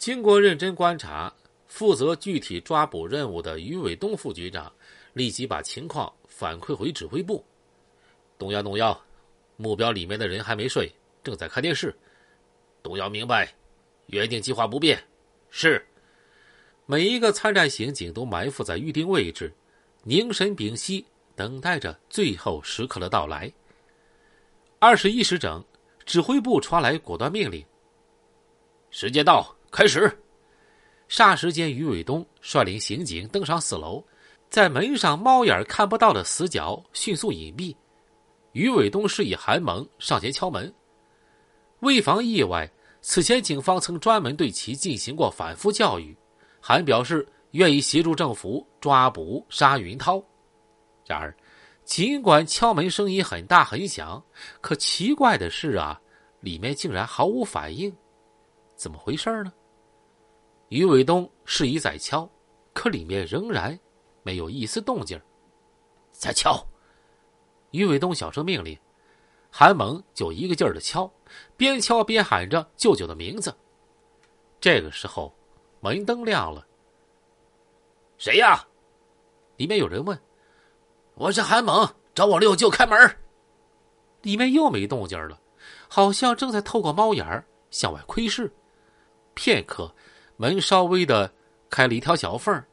[0.00, 1.30] 经过认真观察，
[1.68, 4.72] 负责具体抓捕任务的于伟东副局长
[5.12, 7.44] 立即把情况反馈回指挥部。
[8.38, 8.98] 东幺东幺，
[9.58, 10.90] 目标里面的人还没睡，
[11.22, 11.94] 正在看电视。
[12.82, 13.52] 东幺明白，
[14.06, 14.98] 原定计划不变。
[15.50, 15.84] 是。
[16.86, 19.52] 每一个参战刑警都埋伏在预定位置，
[20.02, 21.04] 凝神屏息，
[21.36, 23.52] 等待着最后时刻的到来。
[24.78, 25.62] 二十一时整，
[26.06, 27.62] 指挥部传来果断命令：
[28.90, 30.10] 时间到，开始！
[31.08, 34.04] 霎时间，于伟东率领刑警登上四楼，
[34.48, 37.74] 在门上猫眼看不到的死角迅速隐蔽。
[38.52, 40.72] 于伟东示意韩猛上前敲门。
[41.80, 42.68] 为防意外，
[43.00, 46.16] 此前警方曾专门对其进行过反复教育。
[46.60, 50.20] 韩表示愿意协助政府抓捕沙云涛。
[51.06, 51.34] 然而，
[51.84, 54.22] 尽管敲门声音很大很响，
[54.60, 56.00] 可奇怪的是啊，
[56.40, 57.92] 里面竟然毫无反应。
[58.74, 59.52] 怎么回事呢？
[60.70, 62.30] 于伟东示意再敲，
[62.72, 63.76] 可里面仍然
[64.22, 65.20] 没有一丝动静。
[66.12, 66.64] 再敲。
[67.72, 68.78] 于伟东小声命令，
[69.50, 71.12] 韩猛就一个劲儿的敲，
[71.56, 73.52] 边敲边喊着舅舅的名字。
[74.60, 75.34] 这个时候，
[75.80, 76.64] 门灯亮了。
[78.16, 78.64] 谁呀？
[79.56, 80.16] 里面有人问。
[81.14, 82.96] 我是韩猛，找我六舅开门。
[84.22, 85.40] 里面又没动静了，
[85.88, 88.52] 好像正在透过猫眼儿向外窥视。
[89.34, 89.92] 片刻，
[90.40, 91.30] 门稍微的
[91.68, 92.64] 开了一条小缝，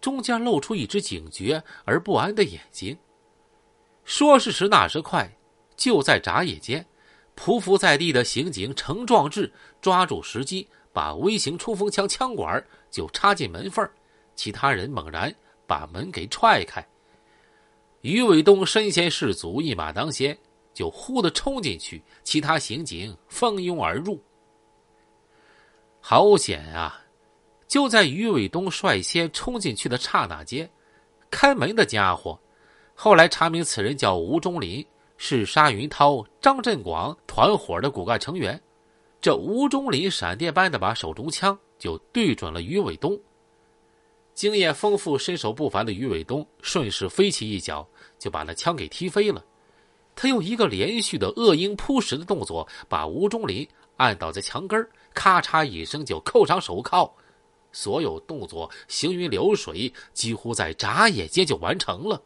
[0.00, 2.96] 中间露出一只警觉而不安的眼睛。
[4.06, 5.30] 说时迟，那时快，
[5.76, 6.82] 就在眨眼间，
[7.36, 13.86] 匍匐在地的刑警程壮志抓住时机，把微型冲锋枪枪管就插进门缝，
[14.34, 15.30] 其他人猛然
[15.66, 16.82] 把门给踹开。
[18.00, 20.38] 于伟东身先士卒，一马当先，
[20.72, 24.18] 就呼的冲进去，其他刑警蜂拥而入。
[26.00, 26.98] 好险啊！
[27.70, 30.68] 就在于伟东率先冲进去的刹那间，
[31.30, 32.36] 开门的家伙。
[32.96, 34.84] 后来查明，此人叫吴忠林，
[35.16, 38.60] 是沙云涛、张振广团伙的骨干成员。
[39.20, 43.16] 这吴忠林闪电般的把手中枪就对准了于伟东。
[44.34, 47.86] 经验丰富、身手不凡的于伟东顺势飞起一脚，
[48.18, 49.44] 就把那枪给踢飞了。
[50.16, 53.64] 他用一个连续的恶鹰扑食的动作，把吴忠林
[53.96, 57.08] 按倒在墙根咔嚓一声就扣上手铐。
[57.72, 62.22] 所有动作行云流水，几乎在眨眼间就完成了。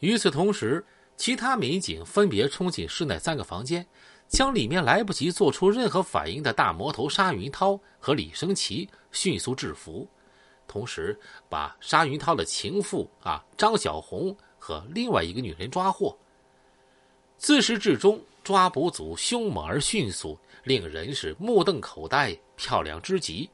[0.00, 0.84] 与此同时，
[1.16, 3.86] 其他民警分别冲进室内三个房间，
[4.28, 10.08] 将里面来不及做出任何反应的大魔头沙云涛和李生奇迅速制服，
[10.66, 11.18] 同时
[11.48, 16.16] 把沙云涛的情妇啊张小红和另外一个女人抓获。
[17.36, 23.48] 自始至终，抓捕组凶猛而迅速，令人是目瞪口呆，漂亮之极。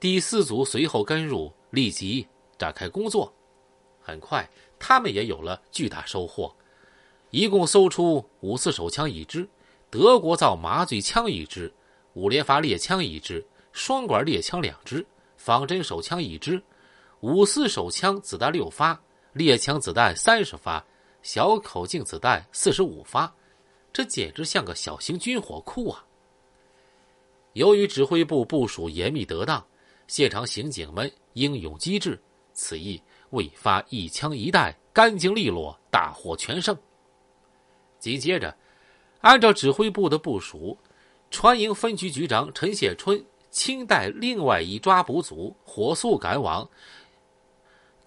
[0.00, 2.26] 第四组随后跟入，立即
[2.56, 3.32] 展开工作，
[4.00, 4.48] 很快。
[4.78, 6.54] 他们也有了巨大收获，
[7.30, 9.48] 一共搜出五四手枪一支，
[9.90, 11.72] 德国造麻醉枪一支，
[12.14, 15.04] 五连发猎枪一支，双管猎枪两支，
[15.36, 16.62] 仿真手枪一支，
[17.18, 20.84] 五四手枪子弹六发，猎枪子弹三十发，
[21.22, 23.34] 小口径子弹四十五发，
[23.92, 26.04] 这简直像个小型军火库啊！
[27.54, 29.66] 由于指挥部部署严密得当，
[30.08, 32.20] 现场刑警们英勇机智，
[32.52, 33.00] 此役。
[33.30, 36.74] 未发一枪一弹，干净利落，大获全胜。
[37.98, 38.56] 紧接着，
[39.20, 40.74] 按照指挥部的部署，
[41.30, 46.66] 川营分局局长陈谢春亲带另外一抓捕组，火速赶往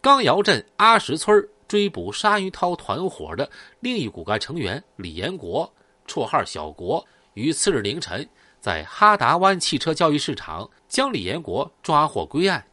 [0.01, 3.47] 钢窑镇阿石村追捕沙鱼涛团伙的
[3.79, 5.71] 另一骨干成员李延国，
[6.07, 7.05] 绰号小国。
[7.35, 8.27] 于次日凌晨，
[8.61, 12.63] 在哈达湾汽车交易市场将李延国抓获归案。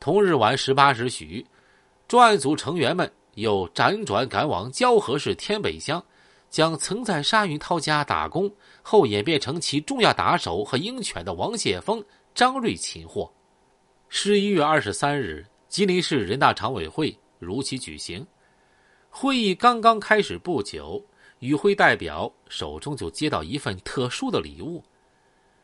[0.00, 1.46] 同日晚十八时许。
[2.06, 6.04] 专案组成员们又辗转赶往蛟河市天北乡，
[6.50, 8.50] 将曾在沙云涛家打工
[8.82, 12.04] 后演变成其重要打手和鹰犬的王谢峰、
[12.34, 13.30] 张瑞擒获。
[14.08, 18.24] 十一月二十三日，吉林市人大常委会如期举行。
[19.08, 21.02] 会议刚刚开始不久，
[21.38, 24.84] 与会代表手中就接到一份特殊的礼物。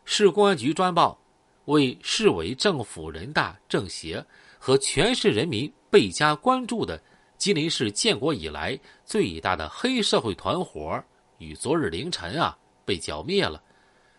[0.05, 1.19] 市公安局专报，
[1.67, 4.25] 为市委、政府、人大、政协
[4.59, 5.73] 和全市人民。
[5.93, 7.03] 倍加关注的
[7.37, 11.03] 吉林市建国以来最大的黑社会团伙，
[11.39, 13.61] 于昨日凌晨啊被剿灭了。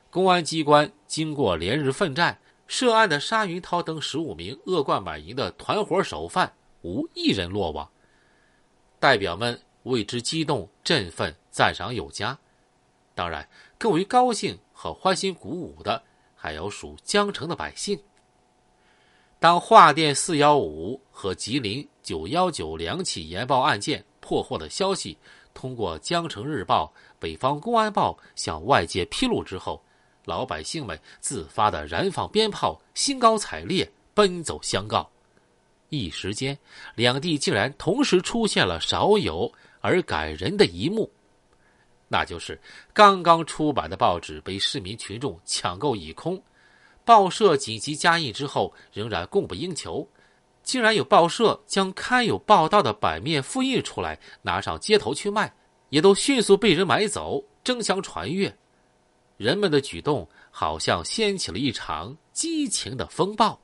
[0.09, 2.37] 公安机关经过连日奋战，
[2.67, 6.51] 涉案的沙云涛等十五名恶贯满盈的团伙首犯
[6.81, 7.89] 无一人落网。
[8.99, 12.37] 代表们为之激动、振奋、赞赏有加。
[13.15, 13.47] 当然，
[13.77, 16.01] 更为高兴和欢欣鼓舞的，
[16.35, 17.99] 还要数江城的百姓。
[19.37, 25.15] 当华电四幺五和吉林九幺九两起研报案件破获的消息
[25.53, 29.79] 通过《江城日报》《北方公安报》向外界披露之后，
[30.25, 35.07] 老百姓们自发的燃放鞭炮，兴高采烈奔走相告。
[35.89, 36.57] 一时间，
[36.95, 41.11] 两地竟然同时出现了少有而感人的一幕，
[42.11, 42.59] 那就是
[42.91, 46.43] 刚刚出版的报纸被市民群众抢购一空。
[47.05, 50.05] 报社紧急加印之后，仍然供不应求，
[50.61, 55.55] 竟然有报社将刊有报道的版面复印出来，拿上街头去卖，
[55.87, 58.53] 也都迅速被人买走，争相传阅。
[59.37, 63.57] 人们的举动好像掀起了一场激情的风暴。